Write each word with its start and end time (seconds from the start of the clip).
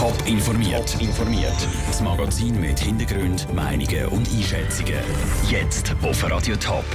Top 0.00 0.16
informiert. 0.24 0.96
informiert. 0.98 1.68
Das 1.86 2.00
Magazin 2.00 2.58
mit 2.58 2.80
Hintergrund, 2.80 3.46
Meinungen 3.52 4.06
und 4.06 4.26
Einschätzungen. 4.30 4.94
Jetzt 5.50 5.94
auf 6.00 6.24
Radio 6.30 6.56
Top. 6.56 6.86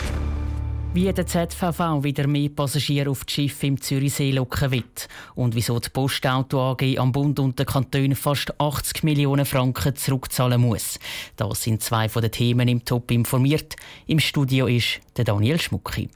Wie 0.96 1.14
der 1.14 1.28
ZVV 1.28 2.04
wieder 2.04 2.26
mehr 2.26 2.50
Passagiere 2.50 3.12
auf 3.12 3.24
das 3.24 3.36
Schiff 3.36 3.62
im 3.62 3.80
Zürichsee 3.80 4.32
locken 4.32 4.72
wird 4.72 5.08
und 5.36 5.54
wieso 5.54 5.80
die 5.80 5.92
Postauto 5.92 6.72
AG 6.72 6.98
am 6.98 7.12
Bund 7.12 7.38
und 7.38 7.60
den 7.60 7.68
Kantonen 7.68 8.16
fast 8.16 8.60
80 8.60 9.04
Millionen 9.04 9.46
Franken 9.46 9.96
zurückzahlen 9.96 10.60
muss. 10.60 10.98
Das 11.36 11.62
sind 11.62 11.84
zwei 11.84 12.10
von 12.10 12.24
den 12.24 12.32
Themen 12.32 12.68
im 12.68 12.86
Top 12.86 13.12
informiert. 13.12 13.76
Im 14.08 14.20
Studio 14.20 14.66
ist 14.66 15.00
der 15.16 15.26
Daniel 15.26 15.62
Schmucki. 15.62 16.10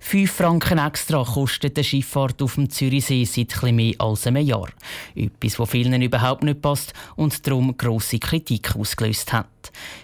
5 0.00 0.30
Franken 0.30 0.78
extra 0.78 1.24
kostet 1.24 1.76
die 1.76 1.84
Schifffahrt 1.84 2.40
auf 2.40 2.54
dem 2.54 2.70
Zürichsee 2.70 3.24
seit 3.24 3.52
etwas 3.52 3.72
mehr 3.72 3.94
als 3.98 4.26
einem 4.26 4.46
Jahr. 4.46 4.68
Etwas, 5.14 5.58
was 5.58 5.70
vielen 5.70 6.00
überhaupt 6.00 6.44
nicht 6.44 6.62
passt 6.62 6.94
und 7.16 7.46
darum 7.46 7.76
grosse 7.76 8.18
Kritik 8.18 8.74
ausgelöst 8.76 9.32
hat. 9.32 9.46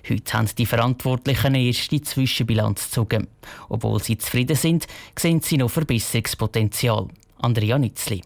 Heute 0.09 0.33
haben 0.33 0.49
die 0.59 0.67
Verantwortlichen 0.67 1.47
eine 1.47 1.63
erste 1.63 2.03
Zwischenbilanz 2.03 2.85
gezogen. 2.85 3.29
Obwohl 3.69 4.03
sie 4.03 4.19
zufrieden 4.19 4.57
sind, 4.57 4.87
sehen 5.19 5.41
sie 5.41 5.57
noch 5.57 5.71
Verbesserungspotenzial. 5.71 7.09
Andrea 7.39 7.79
Nitzli. 7.79 8.23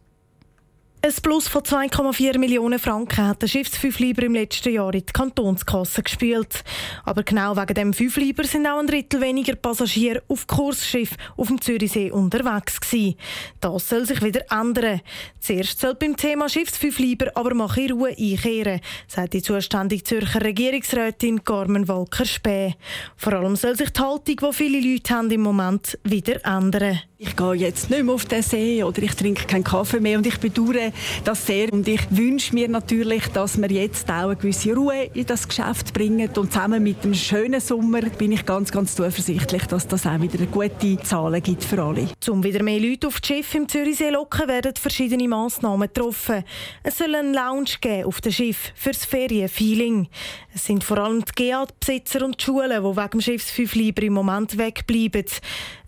Ein 1.00 1.12
Plus 1.22 1.46
von 1.46 1.62
2,4 1.62 2.38
Millionen 2.38 2.80
Franken 2.80 3.28
hat 3.28 3.40
der 3.40 3.46
Schiffsfünfliber 3.46 4.24
im 4.24 4.34
letzten 4.34 4.72
Jahr 4.72 4.92
in 4.92 5.06
die 5.06 5.12
Kantonskasse 5.12 6.02
gespielt. 6.02 6.64
Aber 7.04 7.22
genau 7.22 7.56
wegen 7.56 7.74
dem 7.74 7.92
Fünfliber 7.92 8.42
sind 8.42 8.66
auch 8.66 8.80
ein 8.80 8.88
Drittel 8.88 9.20
weniger 9.20 9.54
Passagiere 9.54 10.24
auf 10.26 10.48
Kursschiff 10.48 11.14
auf 11.36 11.46
dem 11.46 11.60
Zürichsee 11.60 12.10
unterwegs 12.10 12.80
gewesen. 12.80 13.14
Das 13.60 13.88
soll 13.88 14.06
sich 14.06 14.20
wieder 14.24 14.40
ändern. 14.50 15.00
Zuerst 15.38 15.78
soll 15.78 15.94
beim 15.94 16.16
Thema 16.16 16.48
Schiffsfünfliber 16.48 17.30
aber 17.36 17.54
mal 17.54 17.70
in 17.78 17.92
Ruhe 17.92 18.16
einkehren, 18.18 18.80
sagt 19.06 19.34
die 19.34 19.42
zuständige 19.42 20.02
Zürcher 20.02 20.42
Regierungsrätin 20.42 21.44
Carmen 21.44 21.86
Walker-Späh. 21.86 22.74
Vor 23.16 23.34
allem 23.34 23.54
soll 23.54 23.76
sich 23.76 23.90
die 23.90 24.00
Haltung, 24.00 24.36
die 24.36 24.52
viele 24.52 24.80
Leute 24.80 25.14
haben 25.14 25.30
im 25.30 25.42
Moment, 25.42 25.96
wieder 26.02 26.44
ändern. 26.44 26.98
Ich 27.20 27.34
gehe 27.34 27.54
jetzt 27.54 27.90
nicht 27.90 28.04
mehr 28.04 28.14
auf 28.14 28.26
den 28.26 28.44
See 28.44 28.84
oder 28.84 29.02
ich 29.02 29.12
trinke 29.16 29.44
keinen 29.44 29.64
Kaffee 29.64 29.98
mehr 29.98 30.18
und 30.18 30.26
ich 30.28 30.38
bedauere 30.38 30.92
das 31.24 31.44
sehr. 31.44 31.72
Und 31.72 31.88
ich 31.88 32.00
wünsche 32.10 32.54
mir 32.54 32.68
natürlich, 32.68 33.26
dass 33.32 33.60
wir 33.60 33.68
jetzt 33.68 34.08
auch 34.08 34.26
eine 34.26 34.36
gewisse 34.36 34.72
Ruhe 34.72 35.10
in 35.14 35.26
das 35.26 35.48
Geschäft 35.48 35.92
bringen 35.92 36.30
und 36.36 36.52
zusammen 36.52 36.80
mit 36.80 37.02
dem 37.02 37.14
schönen 37.14 37.60
Sommer 37.60 38.02
bin 38.02 38.30
ich 38.30 38.46
ganz, 38.46 38.70
ganz 38.70 38.94
zuversichtlich, 38.94 39.64
dass 39.64 39.88
das 39.88 40.06
auch 40.06 40.20
wieder 40.20 40.46
gute 40.46 41.02
Zahlen 41.02 41.42
gibt 41.42 41.64
für 41.64 41.82
alle. 41.82 42.06
Um 42.28 42.44
wieder 42.44 42.62
mehr 42.62 42.78
Leute 42.78 43.08
auf 43.08 43.18
das 43.20 43.26
Schiff 43.26 43.52
im 43.56 43.66
Zürichsee 43.66 44.10
locken, 44.10 44.46
werden 44.46 44.76
verschiedene 44.76 45.26
Massnahmen 45.26 45.88
getroffen. 45.92 46.44
Es 46.84 46.98
soll 46.98 47.16
einen 47.16 47.34
Lounge 47.34 47.78
geben 47.80 48.04
auf 48.04 48.20
dem 48.20 48.30
Schiff 48.30 48.70
fürs 48.76 49.04
Ferienfeeling. 49.04 50.06
Es 50.54 50.66
sind 50.66 50.84
vor 50.84 50.98
allem 50.98 51.24
die 51.24 51.50
GA-Besitzer 51.50 52.24
und 52.24 52.40
die 52.40 52.44
Schulen, 52.44 52.70
die 52.70 52.96
wegen 52.96 53.10
dem 53.10 53.20
Schiffsfünf 53.20 53.74
lieber 53.74 54.02
im 54.02 54.12
Moment 54.12 54.56
wegbleiben. 54.56 55.24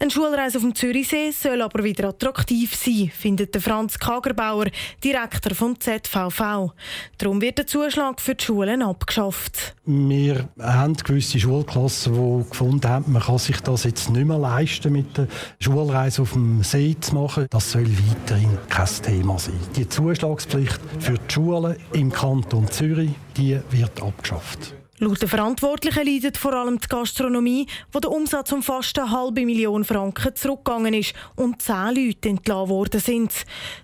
Eine 0.00 0.10
Schulreise 0.10 0.58
auf 0.58 0.64
dem 0.64 0.74
Zürichsee 0.74 1.19
See 1.20 1.32
soll 1.32 1.60
aber 1.60 1.84
wieder 1.84 2.08
attraktiv 2.08 2.74
sein, 2.74 3.10
findet 3.12 3.54
Franz 3.56 3.98
Kagerbauer, 3.98 4.66
Direktor 5.04 5.54
vom 5.54 5.78
ZVV. 5.78 6.72
Darum 7.18 7.40
wird 7.40 7.58
der 7.58 7.66
Zuschlag 7.66 8.20
für 8.20 8.34
die 8.34 8.44
Schulen 8.44 8.82
abgeschafft. 8.82 9.74
Wir 9.84 10.48
haben 10.58 10.94
gewisse 10.94 11.38
Schulklassen, 11.38 12.14
die 12.14 12.48
gefunden 12.48 12.88
haben, 12.88 13.12
man 13.12 13.22
kann 13.22 13.38
sich 13.38 13.60
das 13.60 13.84
jetzt 13.84 14.10
nicht 14.10 14.26
mehr 14.26 14.38
leisten, 14.38 14.92
mit 14.92 15.16
der 15.16 15.28
Schulreise 15.58 16.22
auf 16.22 16.32
dem 16.32 16.62
See 16.62 16.96
zu 16.98 17.14
machen. 17.14 17.46
Das 17.50 17.72
soll 17.72 17.86
weiterhin 17.86 18.56
kein 18.68 18.88
Thema 19.02 19.38
sein. 19.38 19.60
Die 19.76 19.88
Zuschlagspflicht 19.88 20.80
für 21.00 21.18
die 21.18 21.32
Schulen 21.32 21.76
im 21.92 22.10
Kanton 22.10 22.68
Zürich 22.70 23.10
die 23.36 23.60
wird 23.70 24.02
abgeschafft. 24.02 24.74
Laut 25.02 25.22
den 25.22 25.30
Verantwortlichen 25.30 26.04
leidet 26.06 26.36
vor 26.36 26.52
allem 26.52 26.78
die 26.78 26.86
Gastronomie, 26.86 27.66
wo 27.90 28.00
der 28.00 28.10
Umsatz 28.10 28.52
um 28.52 28.62
fast 28.62 28.98
eine 28.98 29.10
halbe 29.10 29.46
Million 29.46 29.82
Franken 29.82 30.36
zurückgegangen 30.36 30.92
ist 30.92 31.14
und 31.36 31.62
zehn 31.62 31.94
Leute 31.94 32.28
entlassen 32.28 32.68
worden 32.68 33.00
sind. 33.00 33.32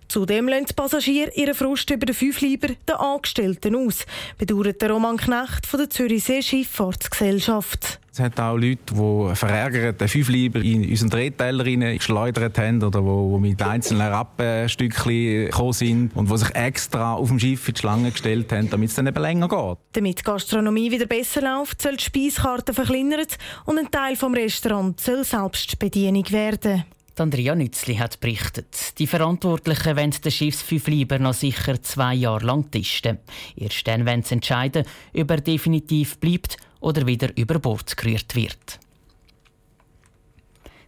Zudem 0.09 0.47
lassen 0.47 0.67
die 0.67 0.75
Passagiere 0.75 1.33
ihren 1.35 1.55
Frust 1.55 1.89
über 1.89 2.05
den 2.05 2.15
Fünfliber 2.15 2.69
den 2.69 2.97
Angestellten 2.97 3.77
aus, 3.77 4.05
bedauert 4.37 4.83
der 4.83 4.91
Roman 4.91 5.17
Knecht 5.17 5.65
von 5.65 5.81
der 5.81 5.89
Zürichsee 5.89 6.43
Schifffahrtsgesellschaft. 6.43 7.99
Es 8.17 8.21
hat 8.21 8.41
auch 8.41 8.57
Leute, 8.57 8.95
die 8.95 9.35
verärgert 9.37 10.01
den 10.01 10.09
Fünfliber 10.09 10.61
in 10.61 10.89
unseren 10.89 11.11
Drehteiler 11.11 11.65
geschleudert 11.65 12.57
haben 12.57 12.83
oder 12.83 13.05
wo, 13.05 13.37
mit 13.37 13.61
einzelnen 13.61 14.09
Rappenstückchen 14.09 15.45
gekommen 15.45 15.75
sind 15.75 16.17
und 16.17 16.31
die 16.31 16.39
sich 16.39 16.55
extra 16.55 17.13
auf 17.13 17.29
dem 17.29 17.39
Schiff 17.39 17.69
in 17.69 17.75
die 17.75 17.79
Schlange 17.79 18.11
gestellt 18.11 18.51
haben, 18.53 18.71
damit 18.71 18.89
es 18.89 18.95
dann 18.95 19.07
eben 19.07 19.21
länger 19.21 19.49
geht. 19.49 19.79
Damit 19.93 20.21
die 20.21 20.23
Gastronomie 20.23 20.91
wieder 20.91 21.05
besser 21.05 21.43
läuft, 21.43 21.83
soll 21.83 21.99
die 21.99 22.05
Speiskarte 22.05 22.73
verkleinert 22.73 23.37
und 23.67 23.79
ein 23.79 23.91
Teil 23.91 24.17
vom 24.17 24.33
Restaurant 24.33 24.99
soll 24.99 25.23
Selbstbedienung 25.23 26.25
werden. 26.31 26.85
Andrea 27.19 27.55
Nützli 27.55 27.97
hat 27.97 28.21
berichtet. 28.21 28.99
Die 28.99 29.07
Verantwortlichen 29.07 29.97
wollen 29.97 30.15
den 30.23 30.33
Schiffsfünfliber 30.33 31.19
noch 31.19 31.35
sicher 31.35 31.83
zwei 31.83 32.15
Jahre 32.15 32.47
lang 32.47 32.71
testen. 32.71 33.19
Erst 33.57 33.87
dann 33.87 34.07
wollen 34.07 34.23
sie 34.23 34.35
entscheiden, 34.35 34.85
ob 35.15 35.31
er 35.31 35.41
definitiv 35.43 36.19
bleibt 36.19 36.57
oder 36.81 37.07
wieder 37.07 37.37
über 37.37 37.59
Bord 37.59 37.97
gerührt 37.97 38.35
wird. 38.35 38.79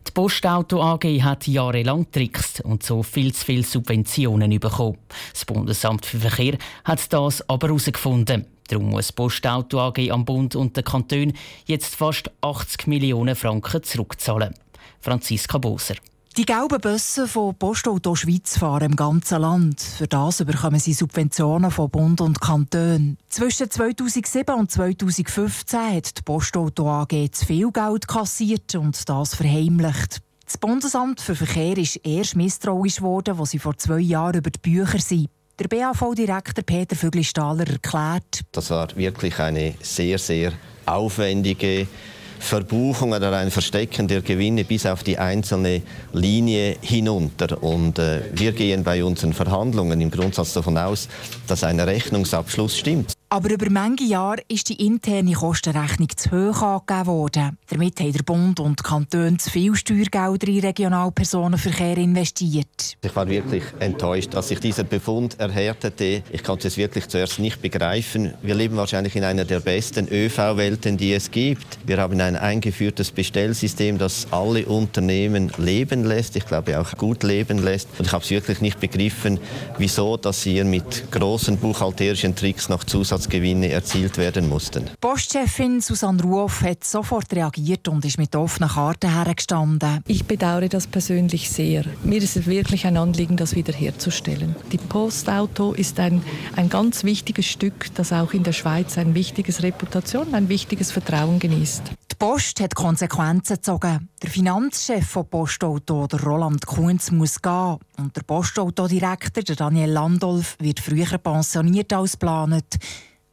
Die 0.07 0.13
Postauto 0.13 0.83
AG 0.83 1.05
hat 1.23 1.47
jahrelang 1.47 2.05
getrickst 2.05 2.63
und 2.63 2.83
so 2.83 3.03
viel 3.03 3.35
zu 3.35 3.45
viele 3.45 3.63
Subventionen 3.63 4.59
bekommen. 4.59 4.99
Das 5.33 5.45
Bundesamt 5.45 6.07
für 6.07 6.19
Verkehr 6.19 6.57
hat 6.85 7.13
das 7.13 7.47
aber 7.49 7.69
herausgefunden. 7.69 8.47
Darum 8.69 8.91
muss 8.91 9.13
Postauto 9.13 9.81
AG 9.81 10.11
am 10.11 10.25
Bund 10.25 10.57
und 10.57 10.77
den 10.77 10.85
Kanton 10.85 11.33
jetzt 11.67 11.95
fast 11.95 12.31
80 12.41 12.87
Millionen 12.87 13.37
Franken 13.37 13.83
zurückzahlen. 13.83 14.55
Franziska 15.01 15.59
Boser. 15.59 15.97
Die 16.39 16.47
gelben 16.47 16.81
Busse 16.81 17.27
von 17.27 17.57
Postauto 17.57 18.15
Schweiz 18.15 18.59
fahren 18.59 18.93
im 18.93 18.95
ganzen 18.95 19.41
Land. 19.41 19.81
Für 19.81 20.07
das 20.07 20.45
bekommen 20.45 20.79
sie 20.79 20.93
Subventionen 20.93 21.73
von 21.73 21.91
Bund 21.91 22.21
und 22.21 22.41
Kanton. 22.41 23.19
Zwischen 23.29 23.69
2007 23.69 24.55
und 24.55 24.71
2015 24.71 25.97
hat 25.97 26.17
die 26.17 26.23
Postauto 26.23 26.89
AG 26.89 27.33
zu 27.33 27.45
viel 27.45 27.73
Geld 27.73 28.07
kassiert 28.07 28.77
und 28.77 29.09
das 29.09 29.35
verheimlicht. 29.35 30.21
Das 30.45 30.59
Bundesamt 30.59 31.21
für 31.21 31.35
Verkehr 31.35 31.77
ist 31.77 31.97
erst 32.05 32.37
misstrauisch 32.37 32.99
geworden, 32.99 33.41
als 33.41 33.51
sie 33.51 33.59
vor 33.59 33.77
zwei 33.77 33.99
Jahren 33.99 34.37
über 34.37 34.51
die 34.51 34.61
Bücher 34.61 35.01
sind. 35.01 35.31
Der 35.59 35.67
BAV-Direktor 35.67 36.63
Peter 36.63 36.95
Fügli-Stahler 36.95 37.67
erklärt, 37.67 38.43
das 38.53 38.71
war 38.71 38.95
wirklich 38.95 39.41
eine 39.41 39.75
sehr, 39.83 40.21
sehr 40.21 40.53
aufwendige 40.87 41.89
Verbuchung 42.39 43.13
oder 43.13 43.37
ein 43.37 43.51
Verstecken 43.51 44.09
der 44.09 44.23
Gewinne 44.23 44.65
bis 44.65 44.87
auf 44.87 45.03
die 45.03 45.19
einzelne 45.19 45.83
Linie 46.13 46.77
hinunter. 46.81 47.63
Und 47.63 47.99
äh, 47.99 48.23
wir 48.33 48.53
gehen 48.53 48.85
bei 48.85 49.05
unseren 49.05 49.33
Verhandlungen 49.33 50.01
im 50.01 50.11
Grundsatz 50.11 50.53
davon 50.53 50.79
aus, 50.79 51.09
dass 51.47 51.65
ein 51.65 51.81
Rechnungsabschluss 51.81 52.77
stimmt. 52.79 53.18
Aber 53.31 53.51
über 53.51 53.69
manche 53.69 54.05
Jahre 54.05 54.41
ist 54.49 54.71
die 54.71 54.87
interne 54.87 55.35
Kostenrechnung 55.35 56.09
zu 56.17 56.31
hoch 56.31 56.63
angegeben 56.63 57.07
worden. 57.07 57.59
Damit 57.69 58.01
haben 58.01 58.13
der 58.13 58.23
Bund 58.23 58.59
und 58.59 58.83
Kantone 58.83 59.37
zu 59.37 59.51
viel 59.51 59.75
Steuergelder 59.75 60.49
in 60.49 60.61
Regionalpersonenverkehr 60.61 61.99
investiert. 61.99 62.97
Ich 63.03 63.15
war 63.15 63.29
wirklich 63.29 63.65
enttäuscht, 63.81 64.35
als 64.35 64.49
sich 64.49 64.61
dieser 64.61 64.85
Befund 64.85 65.39
erhärtete. 65.39 66.23
Ich 66.33 66.43
konnte 66.43 66.69
es 66.69 66.79
wirklich 66.79 67.07
zuerst 67.09 67.39
nicht 67.39 67.61
begreifen. 67.61 68.33
Wir 68.41 68.55
leben 68.55 68.79
wahrscheinlich 68.79 69.15
in 69.15 69.25
einer 69.25 69.45
der 69.45 69.61
besten 69.61 70.09
ÖV-Welten, 70.09 70.97
die 70.97 71.13
es 71.13 71.31
gibt. 71.31 71.81
Wir 71.85 71.99
haben 71.99 72.19
ein 72.23 72.35
eingeführtes 72.35 73.11
Bestellsystem, 73.11 73.99
das 73.99 74.27
alle 74.31 74.65
Unternehmen 74.65 75.53
leben 75.59 76.05
lässt. 76.05 76.35
Ich 76.37 76.47
glaube 76.47 76.81
auch 76.81 76.97
gut 76.97 77.25
leben 77.25 77.59
lässt. 77.59 77.91
Und 77.99 78.07
ich 78.07 78.13
habe 78.13 78.25
es 78.25 78.31
wirklich 78.31 78.63
nicht 78.63 78.81
begriffen, 78.81 79.39
wieso, 79.77 80.17
dass 80.17 80.45
hier 80.45 80.65
mit 80.65 81.13
großen 81.13 81.59
buchhalterischen 81.59 82.35
Tricks 82.35 82.71
noch 82.71 82.85
Zusatz 82.85 83.18
Umsatzgewinne 83.19 83.71
erzielt 83.71 84.17
werden 84.17 84.49
mussten. 84.49 84.91
Postchefin 85.01 85.81
Susanne 85.81 86.23
Ruoff 86.23 86.63
hat 86.63 86.85
sofort 86.85 87.33
reagiert 87.33 87.89
und 87.89 88.05
ist 88.05 88.17
mit 88.17 88.37
offenen 88.37 88.69
Karten 88.69 89.13
hergestanden. 89.13 90.05
Ich 90.07 90.25
bedauere 90.25 90.69
das 90.69 90.87
persönlich 90.87 91.51
sehr. 91.51 91.85
Mir 92.05 92.19
ist 92.23 92.37
es 92.37 92.47
wirklich 92.47 92.87
ein 92.87 92.97
Anliegen, 92.97 93.37
das 93.37 93.57
wiederherzustellen. 93.57 94.55
Die 94.71 94.79
Postauto 94.79 95.73
ist 95.73 95.99
ein, 95.99 96.23
ein 96.55 96.69
ganz 96.69 97.03
wichtiges 97.03 97.47
Stück, 97.47 97.93
das 97.95 98.13
auch 98.13 98.33
in 98.35 98.45
der 98.45 98.53
Schweiz 98.53 98.97
ein 98.97 99.17
wichtiges 99.17 99.65
Reputation, 99.65 100.33
ein 100.33 100.49
wichtiges 100.49 100.93
Vertrauen 100.93 101.41
genießt. 101.41 101.83
Die 102.13 102.15
Post 102.15 102.61
hat 102.61 102.77
Konsequenzen 102.77 103.57
gezogen. 103.57 104.09
Der 104.23 104.31
Finanzchef 104.31 105.09
von 105.09 105.29
Postauto, 105.29 106.07
der 106.07 106.23
Roland 106.23 106.67
Kunz, 106.67 107.11
muss 107.11 107.43
gehen. 107.43 107.79
Und 107.97 108.15
der 108.15 108.23
Postautodirektor, 108.23 109.43
der 109.43 109.57
Daniel 109.57 109.91
Landolf, 109.91 110.57
wird 110.61 110.79
früher 110.79 111.19
pensioniert 111.19 111.93
als 111.93 112.13
geplant. 112.13 112.79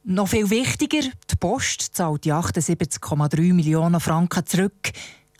Noch 0.08 0.28
viel 0.28 0.48
wichtiger, 0.50 1.00
die 1.00 1.36
Post 1.36 1.96
zahlt 1.96 2.24
die 2.24 2.32
78,3 2.32 3.52
Millionen 3.52 3.98
Franken 3.98 4.46
zurück. 4.46 4.92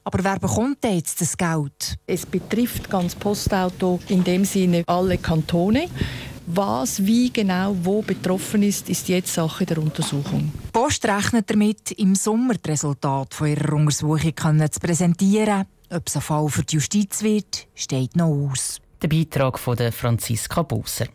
Aber 0.03 0.25
wer 0.25 0.41
bekommt 0.41 0.83
jetzt 0.83 1.21
das 1.21 1.37
Geld? 1.37 1.97
Es 2.05 2.27
betrifft 2.27 2.91
ganz 2.91 3.15
Postauto 3.15 4.01
in 4.09 4.25
dem 4.25 4.45
Sinne 4.45 4.83
alle 4.89 5.19
Kantone. 5.19 5.87
Was, 6.49 7.07
wie 7.07 7.33
genau, 7.33 7.77
wo 7.81 8.03
betroffen 8.03 8.65
ist, 8.65 8.89
ist 8.89 9.09
jetzt 9.09 9.33
Sache 9.35 9.67
der 9.67 9.79
Untersuchung. 9.79 10.51
Die 10.65 10.73
Post 10.73 11.05
rechnet 11.05 11.49
damit, 11.49 11.93
im 11.93 12.17
Sommer 12.17 12.55
das 12.55 12.73
Resultat 12.73 13.35
von 13.35 13.47
ihrer 13.47 13.73
Untersuchung 13.73 14.69
zu 14.69 14.81
präsentieren. 14.81 15.67
Ob 15.91 16.09
es 16.09 16.17
ein 16.17 16.23
Fall 16.23 16.49
für 16.49 16.65
die 16.65 16.75
Justiz 16.75 17.23
wird, 17.23 17.69
steht 17.77 18.17
noch 18.17 18.51
aus. 18.51 18.81
Der 19.01 19.07
Beitrag 19.07 19.61
von 19.61 19.77
Franziska 19.93 20.63
Busser. 20.63 21.07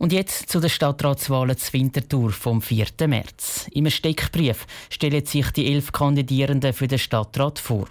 Und 0.00 0.14
jetzt 0.14 0.48
zu 0.48 0.60
den 0.60 0.70
Stadtratswahlen 0.70 1.58
zur 1.58 1.74
Winterthur 1.74 2.30
vom 2.32 2.62
4. 2.62 2.86
März. 3.06 3.66
Im 3.70 3.90
Steckbrief 3.90 4.66
stellen 4.88 5.26
sich 5.26 5.50
die 5.50 5.70
elf 5.70 5.92
Kandidierenden 5.92 6.72
für 6.72 6.88
den 6.88 6.98
Stadtrat 6.98 7.58
vor. 7.58 7.86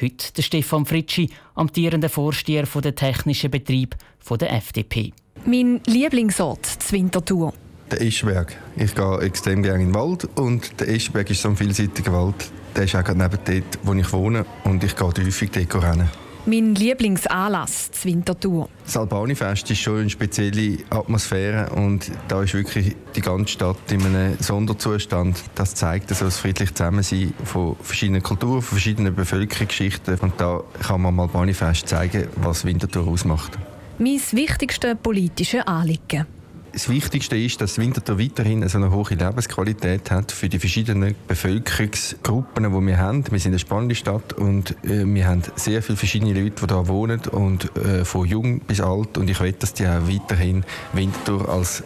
Heute 0.00 0.32
der 0.36 0.42
Stefan 0.42 0.86
Fritschi, 0.86 1.30
amtierender 1.56 2.10
Vorsteher 2.10 2.62
der 2.62 2.94
technischen 2.94 3.50
Betrieb 3.50 3.96
der 4.30 4.52
FDP. 4.52 5.12
Mein 5.46 5.80
Lieblingsort 5.84 6.64
zur 6.64 6.92
Winterthur. 6.92 7.52
Der 7.90 8.02
Eschberg. 8.02 8.56
Ich 8.76 8.94
gehe 8.94 9.18
extrem 9.18 9.64
gerne 9.64 9.82
in 9.82 9.88
den 9.88 9.94
Wald 9.96 10.28
und 10.38 10.78
der 10.78 10.88
Eschberg 10.88 11.28
ist 11.28 11.42
so 11.42 11.48
ein 11.48 11.56
vielseitiger 11.56 12.12
Wald. 12.12 12.52
Der 12.76 12.84
ist 12.84 12.94
auch 12.94 13.02
gerade 13.02 13.18
neben 13.18 13.38
dort, 13.44 13.78
wo 13.82 13.94
ich 13.94 14.12
wohne 14.12 14.46
und 14.62 14.84
ich 14.84 14.94
gehe 14.94 15.08
häufig 15.08 15.50
dort 15.50 15.82
rennen. 15.82 16.08
Mein 16.46 16.74
Lieblingsanlass 16.74 17.90
zur 17.90 18.10
Winterthur. 18.10 18.68
Das 18.84 18.96
Albanifest 18.96 19.70
ist 19.70 19.80
schon 19.80 20.00
eine 20.00 20.10
spezielle 20.10 20.78
Atmosphäre 20.90 21.70
und 21.70 22.10
da 22.28 22.42
ist 22.42 22.54
wirklich 22.54 22.96
die 23.14 23.20
ganze 23.20 23.52
Stadt 23.52 23.76
in 23.90 24.04
einem 24.04 24.36
Sonderzustand. 24.40 25.42
Das 25.54 25.74
zeigt 25.74 26.10
also 26.10 26.24
das 26.24 26.38
friedliche 26.38 26.72
Zusammensein 26.72 27.34
von 27.44 27.76
verschiedenen 27.82 28.22
Kulturen, 28.22 28.62
von 28.62 28.78
verschiedenen 28.78 29.14
Bevölkerungsschichten 29.14 30.18
und 30.20 30.34
da 30.38 30.62
kann 30.82 31.02
man 31.02 31.14
am 31.14 31.20
Albanifest 31.20 31.88
zeigen, 31.88 32.28
was 32.36 32.64
Winterthur 32.64 33.06
ausmacht. 33.08 33.58
Mein 33.98 34.20
wichtigstes 34.32 34.96
politisches 35.02 35.66
Anliegen. 35.66 36.37
Das 36.72 36.88
Wichtigste 36.88 37.36
ist, 37.36 37.60
dass 37.60 37.78
Winterthur 37.78 38.18
weiterhin 38.18 38.58
eine, 38.58 38.68
so 38.68 38.78
eine 38.78 38.90
hohe 38.90 39.08
Lebensqualität 39.08 40.10
hat 40.10 40.32
für 40.32 40.48
die 40.48 40.58
verschiedenen 40.58 41.14
Bevölkerungsgruppen, 41.26 42.64
die 42.64 42.86
wir 42.86 42.98
haben. 42.98 43.24
Wir 43.30 43.38
sind 43.38 43.52
eine 43.52 43.58
spannende 43.58 43.94
Stadt 43.94 44.34
und 44.34 44.72
äh, 44.84 45.04
wir 45.04 45.26
haben 45.26 45.42
sehr 45.56 45.82
viele 45.82 45.96
verschiedene 45.96 46.32
Leute, 46.38 46.66
die 46.66 46.74
hier 46.74 46.88
wohnen 46.88 47.20
und 47.32 47.74
äh, 47.76 48.04
von 48.04 48.26
jung 48.26 48.60
bis 48.60 48.80
alt. 48.80 49.18
Und 49.18 49.30
ich 49.30 49.40
will, 49.40 49.52
dass 49.52 49.74
die 49.74 49.86
auch 49.86 50.06
weiterhin 50.08 50.64
Winterthur 50.92 51.48
als 51.48 51.82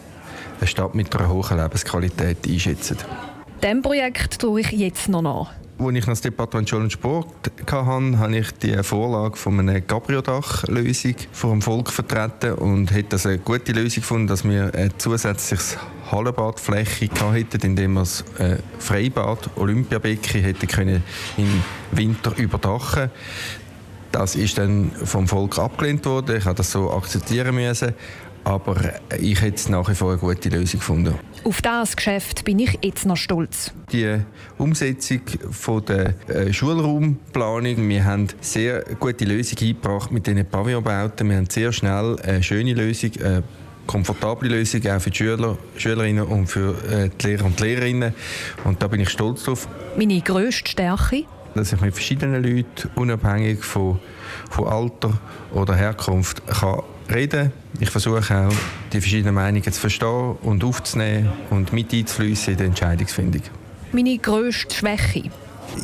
eine 0.61 0.67
Stadt 0.67 0.95
mit 0.95 1.15
einer 1.17 1.29
hohen 1.29 1.57
Lebensqualität 1.57 2.39
einschätzen. 2.47 2.99
Dem 3.63 3.83
Projekt 3.83 4.41
tue 4.41 4.61
ich 4.61 4.73
jetzt 4.73 5.09
noch 5.09 5.23
nach. 5.23 5.53
Als 5.85 5.97
ich 5.97 6.07
noch 6.07 6.13
das 6.13 6.21
Departement 6.21 6.69
Schule 6.69 6.85
und 6.85 6.93
Sport 6.93 7.27
hatte, 7.61 8.19
habe 8.19 8.37
ich 8.37 8.53
die 8.53 8.83
Vorlage 8.85 9.37
von 9.37 9.59
einer 9.59 9.81
Gabriodach-Lösung 9.81 11.17
vor 11.33 11.51
dem 11.51 11.61
Volk 11.61 11.91
vertreten 11.91 12.55
und 12.55 12.93
hätte 12.93 13.11
das 13.11 13.27
eine 13.27 13.39
gute 13.39 13.73
Lösung 13.73 14.03
gefunden, 14.03 14.27
dass 14.29 14.45
wir 14.45 14.73
ein 14.75 14.93
zusätzliches 14.99 15.79
Hallenbadfläche 16.11 17.09
hätten, 17.33 17.61
indem 17.63 17.95
wir 17.95 18.01
das 18.01 18.25
äh, 18.39 18.59
Freibad, 18.79 19.51
Olympiabecken 19.57 20.41
hätten 20.41 20.69
können 20.69 21.03
im 21.37 21.63
Winter 21.91 22.37
überdachen 22.37 23.11
das 24.13 24.35
ist 24.37 24.59
dann 24.59 24.93
vom 25.05 25.27
Volk 25.27 25.59
abgelehnt 25.59 26.05
worden. 26.05 26.37
Ich 26.37 26.45
habe 26.45 26.55
das 26.55 26.71
so 26.71 26.93
akzeptieren 26.93 27.55
müssen. 27.55 27.95
Aber 28.45 28.77
ich 29.19 29.41
hätte 29.41 29.71
nach 29.71 29.89
wie 29.89 29.95
vor 29.95 30.11
eine 30.11 30.19
gute 30.19 30.49
Lösung 30.49 30.81
gefunden. 30.81 31.15
Auf 31.45 31.63
das 31.63 31.97
Geschäft 31.97 32.45
bin 32.45 32.59
ich 32.59 32.79
jetzt 32.83 33.07
noch 33.07 33.17
stolz. 33.17 33.73
Die 33.93 34.19
Umsetzung 34.59 35.21
von 35.51 35.85
der 35.85 36.15
äh, 36.29 36.53
Schulraumplanung, 36.53 37.89
wir 37.89 38.05
haben 38.05 38.29
sehr 38.41 38.85
gute 38.99 39.25
Lösung 39.25 39.59
eingebracht 39.61 40.11
mit 40.11 40.27
diesen 40.27 40.45
Pavillonbauten. 40.47 41.29
Wir 41.29 41.37
haben 41.37 41.51
sehr 41.51 41.73
schnell 41.73 42.17
eine 42.21 42.43
schöne 42.43 42.75
Lösung, 42.75 43.11
eine 43.23 43.43
komfortable 43.87 44.49
Lösung 44.49 44.87
auch 44.87 45.01
für 45.01 45.11
die 45.11 45.17
Schüler, 45.17 45.59
Schülerinnen 45.77 46.25
und 46.25 46.47
für 46.47 46.75
äh, 46.91 47.11
die 47.21 47.27
Lehrer 47.27 47.45
und 47.45 47.61
Lehrerinnen. 47.61 48.15
Und 48.65 48.83
da 48.83 48.89
bin 48.89 49.01
ich 49.01 49.11
stolz 49.11 49.45
drauf. 49.45 49.69
Meine 49.97 50.21
grösste 50.21 50.71
Stärke? 50.71 51.25
Dass 51.55 51.73
ich 51.73 51.81
mit 51.81 51.93
verschiedenen 51.93 52.43
Leuten, 52.43 52.91
unabhängig 52.95 53.63
von, 53.63 53.99
von 54.51 54.69
Alter 54.69 55.13
oder 55.53 55.75
Herkunft, 55.75 56.47
kann 56.47 56.83
reden. 57.15 57.53
Ich 57.81 57.91
versuche 57.91 58.49
auch, 58.49 58.55
die 58.93 59.01
verschiedenen 59.01 59.35
Meinungen 59.35 59.65
zu 59.65 59.81
verstehen 59.81 60.37
und 60.43 60.65
aufzunehmen 60.65 61.33
und 61.51 61.73
mit 61.73 61.93
einzufließen 61.93 62.53
in 62.53 62.59
die 62.59 62.65
Entscheidungsfindung. 62.65 63.43
Meine 63.93 64.19
grösste 64.19 64.75
Schwäche? 64.75 65.31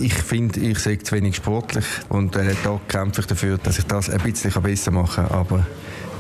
Ich 0.01 0.15
finde, 0.15 0.61
ich 0.61 0.79
sehe 0.79 0.99
zu 0.99 1.15
wenig 1.15 1.37
sportlich 1.37 1.85
und 2.09 2.37
äh, 2.37 2.55
da 2.63 2.81
kämpfe 2.89 3.23
ich 3.23 3.27
dafür, 3.27 3.59
dass 3.59 3.79
ich 3.79 3.85
das 3.87 4.11
ein 4.11 4.21
bisschen 4.21 4.51
besser 4.63 4.91
machen 4.91 5.27
kann, 5.27 5.39
aber 5.39 5.67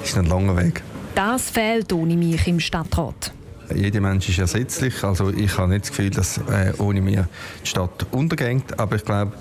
es 0.02 0.10
ist 0.10 0.18
ein 0.18 0.26
langer 0.26 0.56
Weg. 0.56 0.82
Das 1.14 1.50
fehlt 1.50 1.92
ohne 1.92 2.16
mich 2.16 2.46
im 2.46 2.60
Stadtrat. 2.60 3.32
Jeder 3.74 4.00
Mensch 4.00 4.28
ist 4.30 4.38
ersetzlich, 4.38 5.04
also 5.04 5.30
ich 5.30 5.58
habe 5.58 5.68
nicht 5.68 5.82
das 5.82 5.90
Gefühl, 5.90 6.10
dass 6.10 6.38
äh, 6.38 6.72
ohne 6.78 7.02
mir 7.02 7.28
die 7.62 7.66
Stadt 7.66 8.06
untergeht, 8.12 8.78
aber 8.78 8.96
ich 8.96 9.04
glaube, 9.04 9.32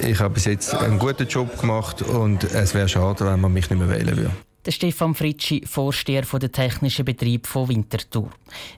ich 0.00 0.20
habe 0.20 0.34
bis 0.34 0.44
jetzt 0.44 0.74
einen 0.74 0.98
guten 0.98 1.26
Job 1.26 1.58
gemacht 1.58 2.02
und 2.02 2.44
es 2.44 2.74
wäre 2.74 2.88
schade, 2.88 3.24
wenn 3.24 3.40
man 3.40 3.52
mich 3.52 3.70
nicht 3.70 3.78
mehr 3.78 3.88
wählen 3.88 4.16
würde 4.16 4.30
der 4.70 4.74
Stefan 4.74 5.16
Fritschi, 5.16 5.62
Vorsteher 5.66 6.22
der 6.22 6.52
technischen 6.52 7.04
Betrieb 7.04 7.48
von 7.48 7.68
Winterthur. 7.68 8.30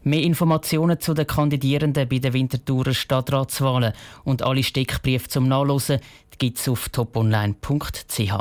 Mehr 0.03 0.23
Informationen 0.23 0.99
zu 0.99 1.13
den 1.13 1.27
Kandidierenden 1.27 2.09
bei 2.09 2.19
den 2.19 2.33
Winterthurer 2.33 2.95
Stadtratswahlen 2.95 3.93
und 4.25 4.43
alle 4.43 4.63
Steckbriefe 4.63 5.29
zum 5.29 5.49
Nachlesen 5.49 6.01
gibt 6.39 6.59
es 6.59 6.69
auf 6.69 6.89
toponline.ch. 6.89 8.33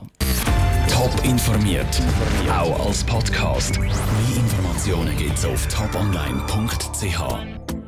Top 0.88 1.26
informiert, 1.26 2.02
auch 2.50 2.88
als 2.88 3.04
Podcast. 3.04 3.78
Mehr 3.80 3.92
Informationen 4.38 5.18
gibt 5.18 5.38
es 5.38 5.46
auf 5.46 5.68
toponline.ch. 5.68 7.72